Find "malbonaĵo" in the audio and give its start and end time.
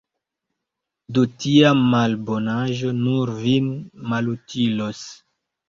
1.91-2.95